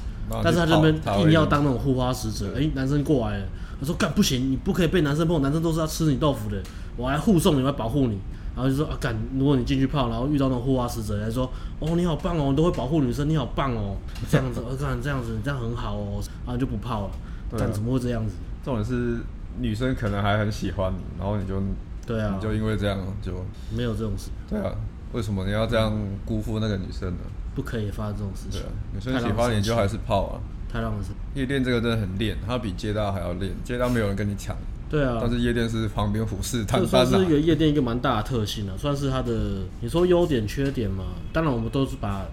[0.42, 3.46] 但是他这边硬要当那种护花使者，哎、欸，男生过来了，
[3.78, 6.64] 他说干不行，你不可以被男生碰，男生都是要吃你豆腐的，
[6.96, 8.18] 我来护送你，我来保护你。
[8.56, 9.16] 然后就说啊，干！
[9.38, 13.98] 如果你进去泡，然后遇到那种护花使者，来说，哦，你好棒哦，你都会保护女生，你好棒哦，
[14.30, 17.12] 这样子， 我看这样子，你这样很好哦，然后就不泡了。
[17.52, 18.34] 干、啊、怎么会这样子？
[18.64, 19.20] 重点是
[19.60, 21.62] 女生可能还很喜欢你，然后你就
[22.08, 23.34] 对啊，你就因为这样就
[23.76, 24.32] 没有这种事。
[24.50, 24.74] 对啊，
[25.12, 25.94] 为什么你要这样
[26.26, 27.20] 辜负那个女生呢？
[27.54, 28.62] 不可以发生这种事情。
[28.62, 30.40] 对啊，女生喜欢你就还是泡啊。
[30.72, 31.14] 太浪费。
[31.36, 34.56] 夜店这个真的很练，它比街道还要练，街道没有人跟你抢。
[34.90, 41.06] 对啊，但是夜店是旁边虎视眈眈，这算是一个夜店一个蛮大的特性啊，算是它的你说优点缺点嘛？
[41.34, 42.26] 当然我们都是把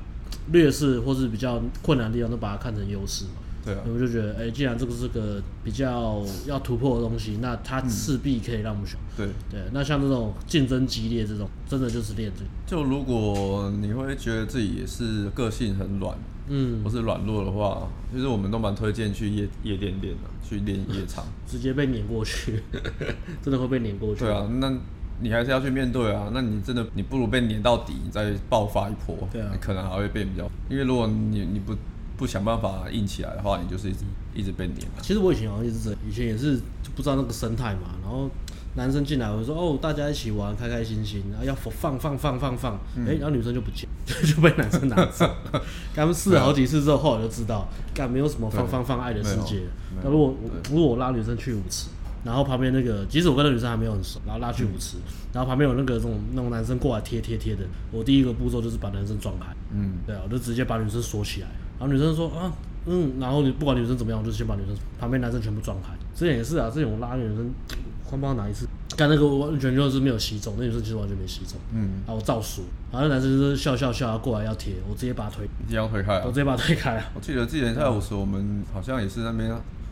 [0.52, 3.30] 劣势或是比较困难的地方都把它看成优势嘛。
[3.64, 8.98] 对啊，我们就觉得，哎、欸，既然这个是个比较要突破的东西，那它势必可以让我们选。
[9.16, 12.50] 对对，那像这种竞争激烈这种，真的就是练这个。
[12.66, 22.62] 就如果你会觉得自己也是个性很软，嗯，或是软弱的话，其实我们都蛮推荐去夜夜店练的，去练夜场， 直接被碾过去，
[23.42, 24.20] 真的会被碾过去。
[24.20, 24.72] 对啊，那
[25.20, 26.30] 你还是要去面对啊。
[26.32, 30.50] 那你真的你不如被碾到底，再爆发一波，对啊，你可能还会变比较。
[30.68, 31.74] 因为如果你你不。
[32.14, 34.86] 不想办法硬起来的话，你就是一直一直被碾。
[35.02, 37.96] 其实我以前好像也是这样，以前也是就不知道那个生态嘛。
[38.00, 38.30] 然后
[38.76, 43.88] 男生进来，我说哦，大家一起玩，开开心心，然后要放放放放放，哎、嗯欸，然后女生就不见，
[44.26, 45.28] 就被男生拿走。
[45.94, 49.62] 他们试了好几次之后，后来就知道，干没有什么放放放爱的世界。
[50.02, 50.34] 那如果
[50.70, 51.88] 如果我拉女生去舞池，
[52.24, 59.46] 然后旁边那个，即使我跟那女生还没有很熟，然后拉去舞池，嗯、然后旁边有那个这种那种男生过来贴贴贴的，我第一个步骤就是把男生撞开。
[59.72, 61.48] 嗯，对啊，我就直接把女生锁起来。
[61.78, 62.52] 然后女生说啊，
[62.86, 65.88] 嗯，然后你不管女生怎么样，我就先把女生旁边男生全部撞开。
[66.14, 67.50] 之前也是啊，之前我拉女生，
[68.08, 71.58] 不知道哪一次，干那个完全就是没有吸中，那女生其实完全没吸中。
[71.72, 77.04] 嗯，然后我照数，然后那男生就是笑笑笑，过来要贴，我直接把他推，一样推开、啊，我直接把他推开啊。
[77.14, 79.50] 我记得之前在舞池，我们好像也是那边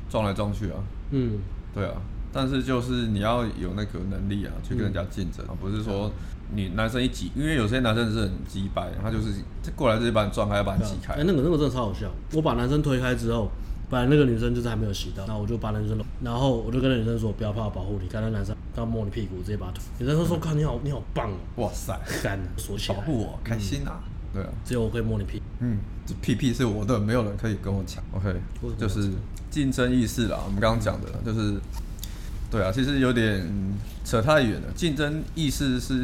[0.09, 0.77] 撞来撞去啊。
[1.11, 1.39] 嗯，
[1.75, 1.95] 对啊，
[2.33, 6.11] 但是就是你要有那个能力啊，去跟人家竞争啊，不是说。
[6.53, 9.35] 你男生一挤，因为有些男生是很鸡掰，他就是
[9.77, 11.15] 过来直接把你撞开，要把你挤开。
[11.15, 12.11] 哎、欸，那个那个真的超好笑。
[12.33, 13.49] 我把男生推开之后，
[13.91, 18.09] 本来那个女生就是还没有洗到，然后我就把男生，然后我就跟那女生说，不要怕，我保护你。
[18.09, 19.83] 刚才男生刚摸你屁股，直接把他推。
[19.99, 21.37] 女生说说，看你好，你好棒哦。
[21.57, 22.99] 哇塞，干了，锁起来。
[22.99, 24.01] 保护我，开心啊。
[24.33, 25.45] 嗯、对啊，只有我可以摸你屁股。
[25.59, 28.03] 嗯，这屁屁是我的，没有人可以跟我抢。
[28.13, 28.35] OK，
[28.79, 29.11] 就是
[29.51, 30.39] 竞争意识啦。
[30.47, 31.61] 我们刚刚讲的，就是。
[32.53, 33.49] 对啊，其实有点
[34.05, 34.73] 扯太远了。
[34.75, 35.95] 竞争意识是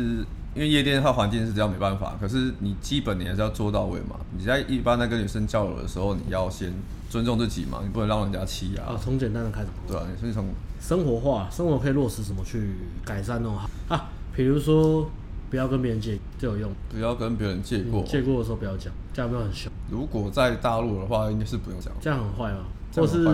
[0.54, 2.16] 因为夜店它环境是这样，没办法。
[2.20, 4.14] 可是你基本你还是要做到位嘛。
[4.38, 6.72] 你在一般在跟女生交流的时候，你要先
[7.08, 8.82] 尊重自己嘛，你不能让人家欺压。
[8.82, 9.68] 啊，从简单的开始。
[9.86, 10.46] 对啊，所以从
[10.80, 13.60] 生活化，生活可以落实什么去改善哦？
[13.88, 15.08] 啊，比如说
[15.56, 16.70] 不要跟别人借就有用。
[16.90, 19.72] 不要跟别人借过，借过的时候不要讲，这样有没有很凶？
[19.90, 21.90] 如果在大陆的话，应该是不用讲。
[21.98, 22.58] 这样很坏吗？
[22.94, 23.24] 或是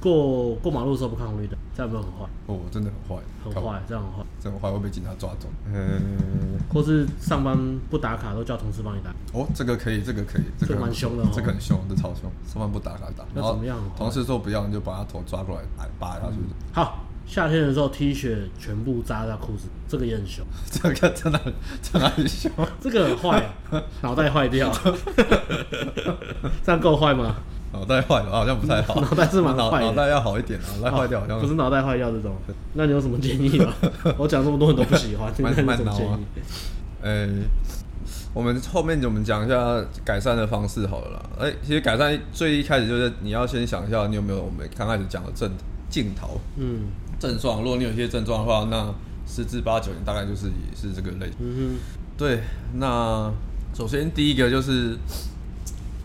[0.00, 2.30] 过过马路的时候不看红绿灯，这样有没有很坏？
[2.46, 5.48] 哦，真的很坏，很坏，这样很坏，这样坏会被警察抓走。
[5.66, 6.00] 嗯，
[6.72, 7.58] 或是上班
[7.90, 9.10] 不打卡都叫同事帮你打。
[9.36, 12.30] 哦，这个可以，这个可以，这个蛮凶的哦，这个很凶，这超凶。
[12.46, 13.76] 上班不打卡打，那怎么样？
[13.96, 16.36] 同事说不要，你就把他头抓过来，挨扒下去。
[16.72, 20.44] 好，夏天的时候 T 恤全部扎在裤子，这个也很凶。
[20.70, 21.40] 这个真的
[21.80, 23.48] 真的很凶， 这个很坏，
[24.02, 24.70] 脑袋坏掉，
[26.62, 27.36] 这样够坏吗？
[27.72, 32.36] 脑袋坏了好像不太好，脑袋是蛮坏的，脑袋要好一点，脑袋坏掉好像不是脑袋坏掉这种。
[32.74, 33.72] 那你有什么建议吗？
[34.18, 36.24] 我讲这么多你都不喜欢，蛮蛮建议。
[37.02, 37.26] 哎，
[38.34, 41.22] 我们后面我们讲一下改善的方式好了啦。
[41.40, 45.50] 哎，其实改善最一开始就是你要先想一下你有没有我们刚开始讲的正
[45.88, 46.88] 镜头，嗯，
[47.22, 47.62] 症状。
[47.62, 48.92] 如果你有一些症状的话，那
[49.26, 51.36] 十之八九你大概就是也是这个类型。
[51.38, 51.78] 嗯哼，
[52.18, 52.40] 对。
[52.74, 53.32] 那
[53.72, 54.98] 首先第一个就是。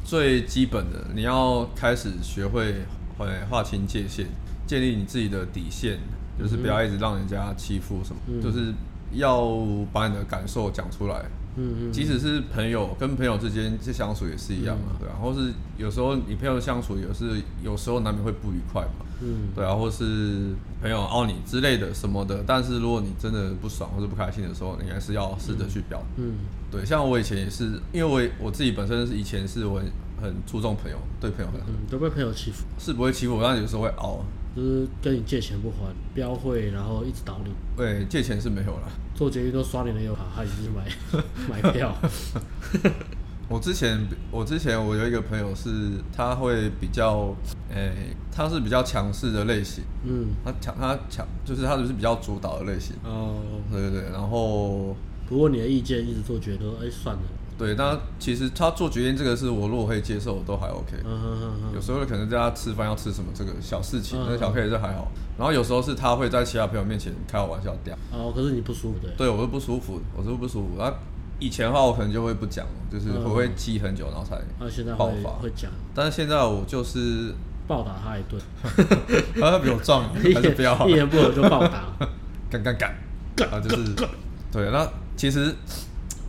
[0.10, 2.76] 最基本的，你要开始学会
[3.18, 4.26] 会划清界限，
[4.66, 6.00] 建立你自己的底线，
[6.40, 8.74] 就是不要一直让人家欺负什么，嗯、就是
[9.12, 9.46] 要
[9.92, 11.26] 把你的感受讲出来。
[11.58, 26.06] 嗯嗯，即使是朋友跟朋友之间这相处也是一样嘛，嗯、对啊，或是有时候你朋友相处也是有时候难免会不愉快嘛，嗯，对啊，或是朋友傲你之类的什么的，但是如果你真的不爽或者不开心的时候，你还是要试着去表达。
[26.18, 26.34] 嗯，
[26.72, 34.24] 对，像我以前也是，因为我我自己本身是以前是我很，很注重朋友，对朋友很好，嗯，都被朋友欺负，是不会欺负我，但有时候会熬。
[34.56, 37.52] 就是跟你借钱不还，标会，然后一直倒你。
[37.76, 38.90] 对，借钱是没有了。
[39.14, 40.84] 做捷运都刷你的油卡，他已经买
[41.62, 41.96] 买票。
[43.50, 43.98] 我之前，
[44.32, 47.34] 我之前我有一个朋友是，他会比较，
[47.70, 49.84] 诶、欸，他是比较强势的类型。
[50.04, 50.28] 嗯。
[50.44, 52.96] 他强，他强，就是他就是比较主导的类型。
[53.04, 53.38] 哦。
[53.72, 54.96] 对对对，然后。
[55.30, 57.22] 不过你的意见一直做决定，哎，算了。
[57.58, 60.96] 对，那其实他做决定这个是我如果可以接受都还 OK。
[61.04, 61.74] 嗯嗯嗯。
[61.74, 65.12] 有时候可能在他吃饭要吃什么这个小事情，那小 K 这还好。
[65.38, 67.98] 然后有时候是他会在其他朋友面前开我玩笑掉。
[68.12, 69.12] 哦，可是你不舒服的。
[69.18, 70.80] 对，我是不舒服，我是不舒服。
[70.80, 70.94] 啊，
[71.40, 74.38] 以前的话我可能就会不讲，就是我会记很久，然后才
[74.96, 75.30] 爆发。
[75.42, 75.72] 会讲。
[75.94, 77.34] 但是现在我就是
[77.68, 78.42] 暴打他一顿。
[79.40, 80.88] 他比我壮，还是不要好。
[80.90, 81.84] 一言不合就暴打。
[82.50, 82.92] 干 干干。
[83.52, 83.94] 啊，就是。
[84.52, 85.54] 对，那其实。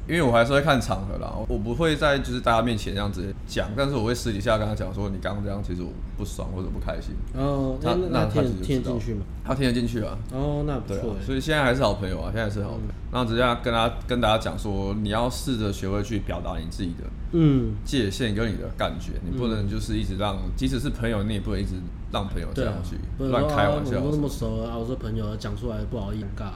[0.08, 7.14] 因为我还是会看场合啦，我不会在就是大家面前这样子讲，但是我会私底下跟他讲说，你刚刚这样其实我不爽或者不开心。
[7.34, 9.20] 哦，那那他听得进去吗？
[9.44, 10.16] 他听得进去啊。
[10.32, 11.14] 哦，那不错。
[11.24, 12.94] 所以现在还是好朋友啊，现在是好朋友。
[13.12, 21.74] 然后直接跟他跟大家讲说，你要试着学会去表达你自己的嗯界限跟你的感觉，你不能就是一直让，即使是朋友，你也不能一直
[22.10, 24.00] 让朋友这样去乱开玩笑。
[24.00, 26.50] 我那么熟啊，我说朋友讲出来不好意思尬。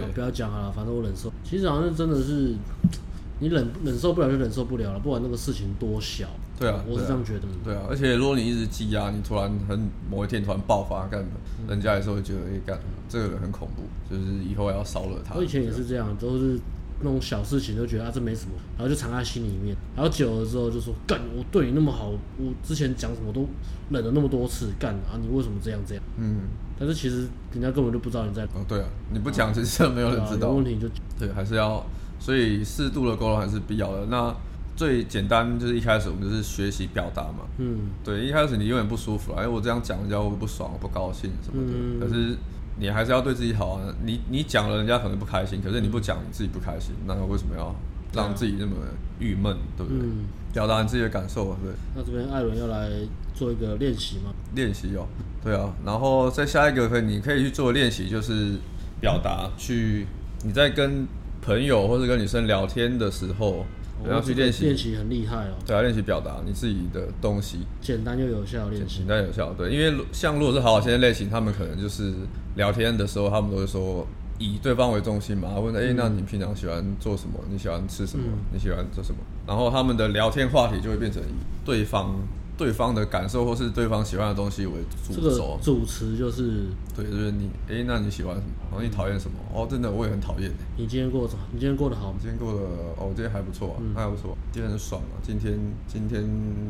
[0.00, 1.32] 对，不要讲了，反正我忍受。
[1.44, 2.54] 其实好像真的是，
[3.40, 6.28] 你忍忍受不了就忍受不了了，不管那个事情多小。
[6.58, 7.40] 对啊，我是这样觉得。
[7.64, 11.24] 对啊，而且如果你一直积压，你突然很某一天突然爆发干，
[11.66, 12.78] 人家也是会觉得哎干，
[13.08, 15.34] 这个人很恐怖，就是以后要烧了他。
[15.34, 16.56] 我以前也是这样，都是
[17.00, 23.48] 那种小事情都觉得啊这没什么，然后就藏在心里面，然后久了之后就说干，我对你那么好，我之前讲什么都
[23.90, 26.04] 忍了那么多次干啊，你为什么这样这样？
[26.16, 26.42] 嗯。
[26.84, 30.48] 但是其实人家根本就不知道你在哦，对啊，你不讲其实没有人知道。
[30.48, 31.80] 有问题就对，还是要，
[32.18, 34.06] 所以适度的沟通还是必要的。
[34.06, 34.34] 那
[34.74, 41.72] 最简单就是一开始我们就是学习表达嘛，嗯，对，一开始你永远不舒服，哎，我这样讲人家会不爽、不高兴什么的。
[41.72, 42.36] 嗯、可是
[42.80, 47.72] 你还是要对自己好啊，你你讲了人家可能不开心，可是你不讲你自己不开心，那为什么要
[48.12, 48.72] 让自己那么
[49.20, 50.02] 郁闷，对不对？
[50.02, 51.72] 嗯、表达你自己的感受，对。
[51.94, 52.88] 那这边艾伦要来
[53.34, 54.32] 做一个练习吗？
[54.54, 55.06] 练习哦。
[55.42, 58.56] 对啊，然后再下一个可以，你可以去做练习，就是
[59.00, 60.06] 表达，去
[60.44, 61.06] 你在跟
[61.40, 63.64] 朋友或者跟女生聊天的时候，
[64.04, 64.64] 然后去练习。
[64.64, 65.54] 练习很厉害哦。
[65.66, 68.98] 对啊，练习表达你自己的东西，简单又有效练习。
[68.98, 72.12] 简单有效，对，因为像如果是好好先生类型，他们可能就是
[72.54, 74.06] 聊天的时候，他们都会说
[74.42, 77.38] 以对方为中心嘛，问哎，那你平常喜欢做什么？
[77.50, 78.24] 你喜欢吃什么？
[78.26, 79.18] 嗯、你喜欢做什么？
[79.46, 82.14] 然后他们的聊天话题就会变成以对方。
[82.54, 84.72] 对方的感受或是对方喜欢的东西为
[85.08, 88.46] 主轴，主持就是对，就是你，哎，那你喜欢什么？
[88.70, 89.36] 然后你讨厌什么？
[89.52, 90.52] 哦，真的我也很讨厌。
[90.76, 92.18] 你今天过得，你今天过得好吗？
[92.20, 92.60] 今天过得，
[92.98, 95.16] 哦，我今天还不错啊，还不错，今天很爽啊。
[95.22, 96.22] 今天今天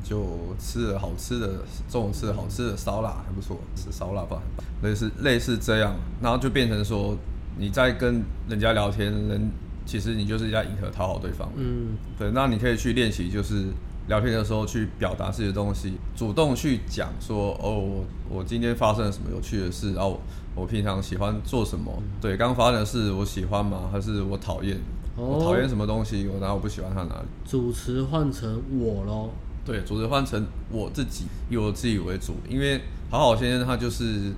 [0.02, 0.24] 就
[0.58, 4.40] 吃了好吃的，中午吃了好吃的烧腊，还不错，吃烧腊吧，
[4.82, 7.14] 类似类似这样，然后就变成说
[7.58, 9.50] 你在跟人家聊天，人
[9.84, 11.50] 其实你就是在迎合讨好对方。
[11.56, 13.66] 嗯，对，那你可以去练习，就是。
[14.08, 20.20] 聊天的时候去表达自己的东西，主动去讲说哦，我今天发生了什么有趣的事，然后
[20.56, 22.02] 我平常喜欢做什么？
[22.20, 23.88] 对，刚发生的事我喜欢吗？
[23.92, 24.76] 还是我讨厌？
[25.16, 27.28] 我讨厌什么东西，我然后我不喜欢它哪里。
[27.48, 29.30] 主持换成我喽。
[29.64, 34.32] 对，主持换成我自己，以我自己为主，因为好好先生他就是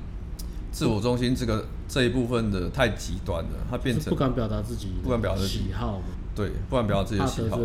[0.70, 6.04] 自我中心这个这一部分的太极端了，他变成不敢表达自己，不敢表达自己喜好嘛。
[6.34, 7.60] 对，不敢表达自己的喜好。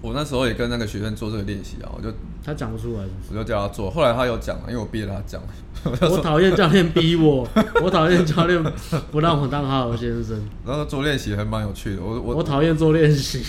[0.00, 2.10] 我那时候也跟那个学生做这个练习啊，我就
[2.42, 3.90] 他讲不出来我就叫他做。
[3.90, 5.42] 后来他有讲了，因为我逼着他讲。
[6.00, 7.46] 我讨厌教练逼我，
[7.82, 8.60] 我讨厌教练
[9.12, 10.40] 不让我当好好先生。
[10.64, 13.44] 然后做练习还蛮有趣的，我我我讨厌做练习，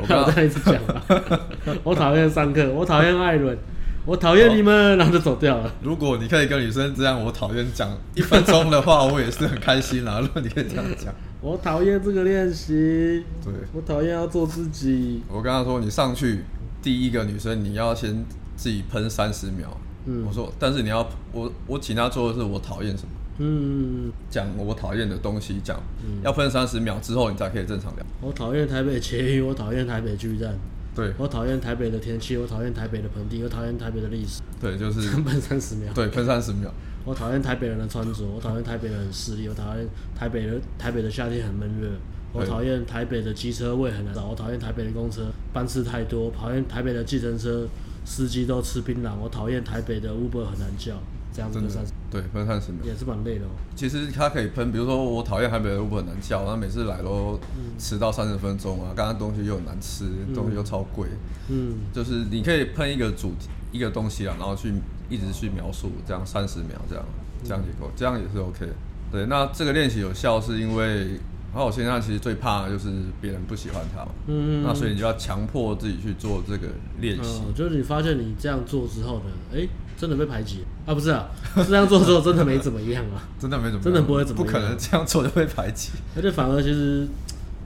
[0.00, 1.40] 我刚才一直讲了。
[1.82, 3.58] 我讨厌上课，我讨厌艾伦，
[4.04, 5.72] 我讨厌你们，然后就走掉了。
[5.80, 10.18] 如果你可以跟女生这样，我讨厌讲一分钟的话，我也是很开心啦。
[10.20, 11.14] 如果你可以这样讲。
[11.40, 13.24] 我讨厌这个练习。
[13.44, 15.22] 对，我讨厌要做自己。
[15.28, 16.44] 我跟他说，你上去
[16.82, 18.24] 第一个女生，你要先
[18.56, 19.76] 自己喷三十秒。
[20.06, 23.08] 嗯，我说，但是你要我我请他做的是我讨厌什么。
[23.38, 28.04] 嗯，讲我讨厌的东西，讲、嗯、要喷三十秒之后，你才可以正常聊。
[28.20, 30.56] 我讨厌台北捷运，我讨厌台北巨蛋。
[30.94, 34.42] 对，我讨厌台北的天气，我讨厌台北的盆地，我讨厌台北的历史。
[34.60, 35.92] 对，就是 喷三十秒。
[35.94, 36.72] 对，喷三十秒。
[37.04, 41.88] 我讨厌台北人的穿着，我讨厌台北人很势利，我讨厌台北的台北的夏天很闷热，
[42.32, 47.66] 我讨厌台北的机车位很难找，我讨厌台北的公车班次太多，讨厌台北的计程车
[48.04, 50.94] 司机都吃槟榔，我讨厌台北的 Uber 很难叫，
[51.32, 51.68] 这样子的
[52.10, 53.50] 对，喷三十秒也是蛮累的哦。
[53.74, 57.38] 其实它可以喷，比如说我讨厌台北的 Uber 很难叫，他每次来都
[57.78, 61.08] 迟到三十分钟啊，刚刚东西又很难吃，东西又超贵，
[61.48, 63.48] 嗯，就是你可以喷一个主题。
[63.72, 64.70] 一个东西啊，然后去
[65.08, 67.02] 一直去描述，这样三十秒，这样
[67.42, 68.68] 这样也够，这样也是 OK。
[69.10, 71.18] 对，那这个练习有效，是因为
[71.52, 74.10] 然后我现在其实最怕的就是别人不喜欢他嘛。
[74.26, 76.68] 嗯，那所以你就要强迫自己去做这个
[77.00, 77.40] 练习。
[77.46, 79.66] 嗯，就是你发现你这样做之后呢，哎，
[80.02, 80.92] 真的被排挤啊？
[80.92, 83.22] 不是啊，这样做之后真的没怎么样啊？
[83.38, 85.90] 真的没怎么样，真的不会怎么样，不可能这样做就被排挤。
[86.16, 87.06] 而且反而其实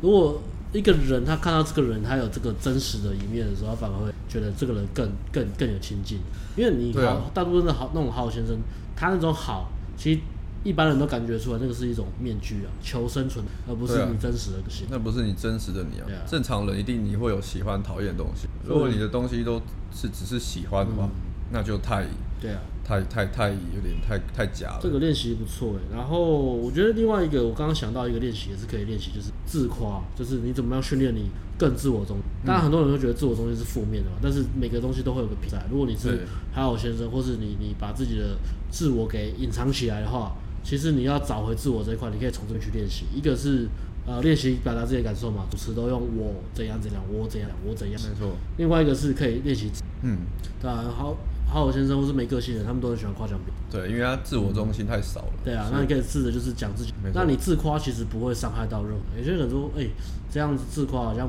[0.03, 0.43] 如果。
[0.73, 6.19] 一个人他看到这个人他有这个真实的一面的时候，他反而会觉得这个人更更更有亲近，
[6.55, 8.59] 因为你好、啊、大部分的好那种好好先生，
[8.95, 10.21] 他那种好，其实
[10.65, 14.89] 一般人都感觉出来，那个是一种面具啊，求生存，而不是你真实的个性、啊。
[14.91, 16.05] 那不是你真实的你啊！
[16.11, 19.63] 啊正常人一定你会有喜欢讨厌的东西，如果你的东西都
[19.95, 21.11] 是只是喜欢的话，嗯、
[21.51, 22.07] 那就太
[22.41, 22.61] 对啊。
[22.87, 24.79] 太太太有点太太假了。
[24.81, 26.23] 这个练习不错哎，然后
[26.55, 31.29] 我觉得另外一个我刚刚想到一个练习也是可以练习，就是自夸，就是你怎么样训练你
[31.59, 32.23] 更自我中心。
[32.47, 35.67] 当然很多人都觉得自我中心是负面的嘛，但是每个东西都会有个比赛。
[35.69, 36.21] 如果你是
[36.53, 38.39] 还好先生，或是你你把自己的
[38.71, 43.07] 自我给隐藏起来的话，其实你要找回自我这一块，你可以从这边去练习。
[43.13, 43.67] 一个是
[44.07, 48.01] 呃练习表达自己的感受嘛，主持都用我怎样怎样，我怎样我怎样。
[48.01, 48.37] 没错。
[48.59, 50.19] 另外一个是可以练习，嗯，
[50.63, 51.17] 对啊，好。
[51.47, 53.89] 好好先生或是没个性的人，他们都很喜欢夸奖别人。
[53.89, 55.33] 对，因为他自我中心太少了。
[55.45, 56.93] 对啊，那你可以试着就是讲自己。
[57.15, 59.25] 那你自夸其实不会伤害到任何人。
[59.25, 59.87] 有些人说，哎，
[60.31, 61.29] 这样子自夸好像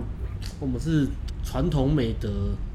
[0.60, 1.08] 我们是
[1.44, 2.30] 传统美德，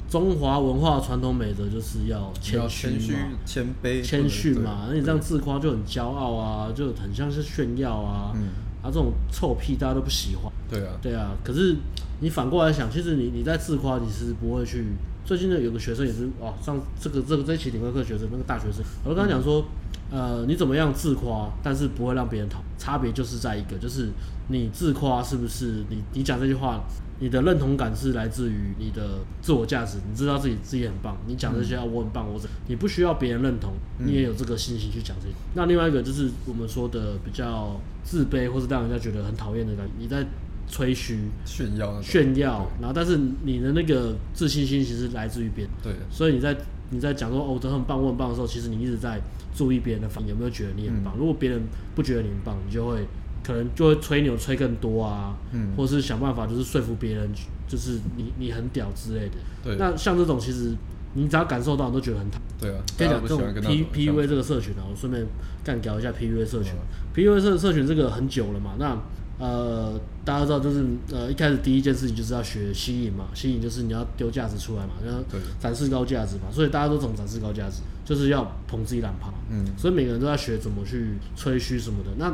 [0.08, 4.86] 中华文化传统美德就是要谦虚嘛，谦卑、谦逊嘛。
[4.88, 8.32] 那你这样自夸就很骄傲啊，就很像是炫耀啊。
[8.34, 8.48] 嗯。
[8.82, 10.52] 啊，这种臭屁大家都不喜欢。
[10.68, 10.94] 对啊。
[11.00, 11.76] 对啊，可是
[12.22, 14.86] 你反过来想，其实你你在自夸，你是不会去。
[15.24, 19.64] 最近呢，有个学生也是哦，上这个这个这一期理科课学生那个大学生，我就跟他讲说，
[20.10, 24.08] 呃，你怎么样自夸，但是不会让别人讨，差别就是在一个，就是
[24.48, 26.84] 你自夸是不是你你讲这句话，
[27.18, 35.34] 你的认同感是来自于你的自我价值，你知道自己自己很棒，你讲这些啊，我很棒，我怎，你不需要别人认同，你也有这个信心去讲这些。
[35.54, 40.24] 那另外一个就是我们说的比较自卑，或是让人家觉得很讨厌的感觉，你在。
[40.72, 45.72] 吹嘘、炫耀、炫耀，然后但是你的那个自信心其实来自于别人。
[45.82, 46.56] 对，所以你在
[46.88, 49.20] 你在讲说哦，我很棒，我很棒的时候，其实你一直在
[49.54, 51.12] 注意别人的反应，有没有觉得你很棒？
[51.14, 51.60] 嗯、如果别人
[51.94, 53.06] 不觉得你很棒，你就会
[53.44, 57.30] 可能就会吹牛吹更多啊，嗯，或是想办法就是说服别人，
[57.68, 59.34] 就是你你很屌之类的。
[59.62, 60.74] 对，那像这种其实
[61.12, 62.40] 你只要感受到，你都觉得很讨。
[62.58, 65.22] 对啊，跟你讲这种 P P U A 这个社群啊，我顺便
[65.62, 66.72] 干掉一下 P U A 社群。
[67.12, 68.98] P U A 社社群这个很久了嘛，那。
[69.42, 75.12] 呃，大家都知道，就是呃，一开始第一件事情就是要学吸引嘛，吸引就是你要丢价值出来嘛，要
[75.58, 82.10] 展示高价值嘛，所以大家都总展示高价值，就是要捧自己懒趴，嗯，所以每个人都在学怎么去吹嘘什么的。
[82.18, 82.32] 那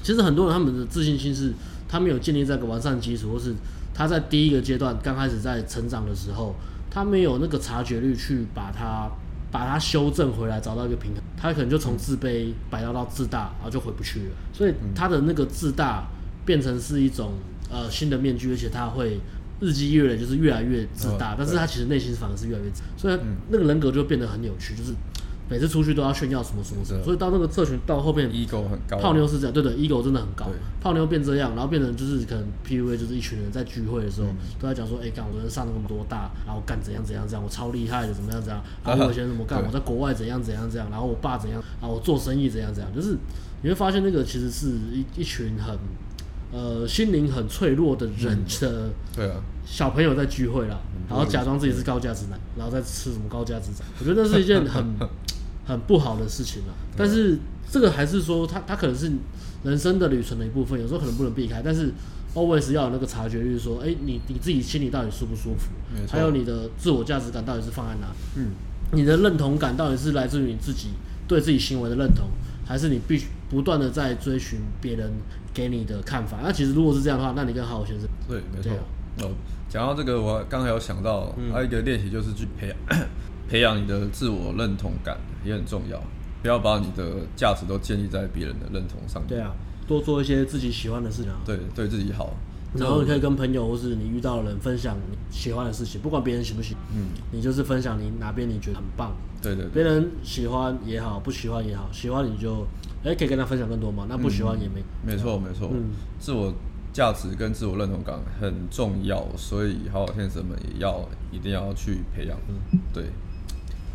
[0.00, 1.52] 其实很多人他们的自信心是
[1.88, 3.52] 他没有建立在一个完善基础，或是
[3.92, 6.54] 他在第一个阶段刚开始在成长的时候，
[6.88, 9.10] 他没有那个察觉率去把它
[9.50, 14.36] 把它修正回来，找到一个平衡，他可能就从自卑摆到到自大，然后就回不去了。
[14.52, 16.06] 所以他的那个自大。
[16.44, 17.32] 变成是一种
[17.70, 19.18] 呃新的面具，而且他会
[19.60, 21.32] 日积月累，就是越来越自大。
[21.32, 23.18] 哦、但是他其实内心反而是越来越自大，所以
[23.50, 24.74] 那个人格就变得很扭曲。
[24.74, 24.92] 就是
[25.46, 30.54] 每次出去都要炫耀什么什么什么，所以到那个社群到后面，ego 很高，泡妞是这样，对对，ego 真的很高，对。
[30.80, 43.14] 泡妞变这样，然后变成就是可能 PUA 就是一群人在聚会的时候、嗯、都在讲说，哎、欸，干我昨天上那么多大，然后干怎样怎样怎样，我超厉害的，怎么样怎样，然后我以前怎么干，我在国外怎样怎样怎样，然后我爸怎样，然后我做生意怎样怎样，就是
[43.62, 45.78] 你会发现那个其实是一一群很。
[46.54, 50.78] 呃，心灵很脆弱的人的，对啊，小朋友在聚会啦，
[51.10, 54.84] 然后假装自己是高价值男，然后在吃什么高价值仔，我觉得那是一件很
[55.66, 56.74] 很不好的事情啦。
[56.96, 57.36] 但是
[57.68, 59.10] 这个还是说，他他可能是
[59.64, 61.60] 人生的旅程的一部分，有时候可能不能避开。
[61.60, 61.92] 但是
[62.34, 65.70] always 要有那个察觉力，说，哎、欸，你你自己心里到底舒不舒服？
[66.08, 68.06] 还有你的自我价值感到底是放在哪？
[68.36, 68.52] 嗯，
[68.92, 70.90] 你的认同感到底是来自于你自己
[71.26, 72.28] 对自己行为的认同，
[72.64, 75.12] 还是你必须不断的在追寻别人？
[75.54, 78.72] 给你的看法，那其实如果是这样的话，那你跟好好先生对，没错。
[79.22, 79.30] 哦，
[79.68, 82.76] 讲到这个，我刚才有想到，还、嗯、有一个练习就是去培养
[83.48, 86.02] 培养你的自我认同感，也很重要。
[86.42, 89.28] 不要把你的价值都建立在别人的认同上面。
[89.28, 89.52] 对啊，
[89.86, 91.30] 多做一些自己喜欢的事情。
[91.46, 92.34] 对，对自己好。
[92.74, 99.12] 然后你可以跟朋友或是你遇到的人分享你喜欢的事情，不管别人喜不喜欢，嗯，你就是分享你哪边你觉得很棒。
[99.42, 99.70] 对对，对。
[99.72, 102.66] 别人喜欢也好，不喜欢也好，喜欢你就。
[103.04, 104.06] 哎，可以跟他分享更多吗？
[104.08, 104.82] 那不喜欢也没。
[105.04, 105.68] 没错，没错。
[105.72, 106.50] 嗯，自我
[106.90, 112.38] 价值跟自我认同感很重要，所以好好先生们也要一定要去培养。
[112.48, 113.04] 嗯，对。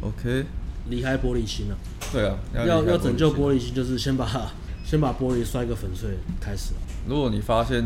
[0.02, 0.46] OK。
[0.90, 1.78] 离开玻璃心了。
[2.12, 4.28] 对啊，要要拯救玻璃心，就是先把
[4.86, 6.74] 先把玻璃摔个粉碎开始。
[7.08, 7.84] 如果你发现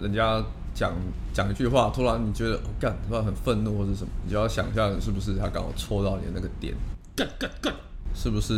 [0.00, 0.44] 人家
[0.74, 0.92] 讲
[1.32, 6.74] 讲一句话，突然你觉得哦干，突然很愤怒或是什么，你就要想一下是不是他刚好戳到你的那个点。
[7.16, 7.72] 干干干。
[8.16, 8.52] 是不是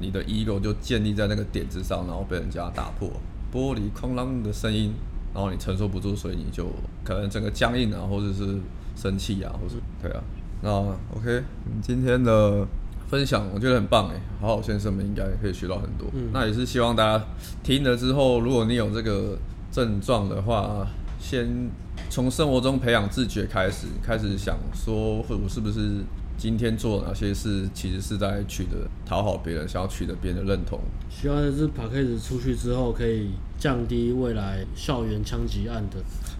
[0.00, 3.08] 你的 ego 就建立在那个点之上，然后被人家打破，
[3.52, 4.92] 玻璃哐啷的声音，
[5.32, 6.68] 然后你承受不住，所以你就
[7.04, 8.58] 可能整个僵硬啊，或者是
[8.96, 10.20] 生气啊，或者对啊。
[10.62, 10.70] 那
[11.16, 11.44] OK，
[11.80, 12.66] 今天的
[13.06, 16.08] 分享我觉得很棒哎，好好先生们应该可以学到很多。
[16.12, 17.24] 嗯，那也是希望大家
[17.62, 19.38] 听了之后，如果你有这个
[19.70, 20.84] 症状的话，
[21.18, 21.70] 先
[22.08, 26.04] 从生活中培养自觉开始，开始想说，我是不是。
[26.38, 30.78] 今天做哪些事，其实是在取得讨好别人，想要取得别人的认同。
[31.10, 35.96] 希望这支 podcast 出去之后，可以降低未来校园枪击案的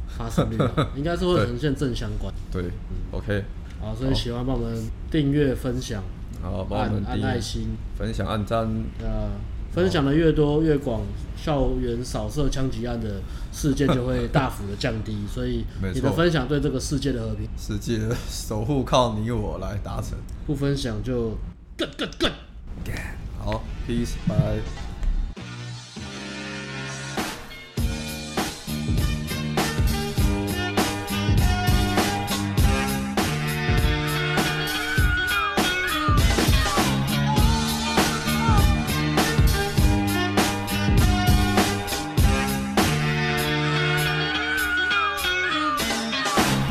[0.06, 0.56] 发生率，
[0.94, 2.32] 应该是会呈现正相关。
[2.52, 3.42] 对，嗯，OK。
[3.80, 6.00] 好，所以喜欢帮我们订阅、分享，
[6.40, 8.68] 好，帮我们按爱心、分享、按赞。
[9.00, 9.30] 呃
[9.70, 11.02] 分享的越多越广，
[11.36, 13.20] 校园扫射枪击案的
[13.58, 20.16] 事件就会大幅的降低， 所以你的分享对这个世界的和平、世界的守护靠你我来达成。
[20.46, 21.36] 不分享就
[21.76, 22.30] 更更更。
[23.44, 24.87] 好，peace，bye。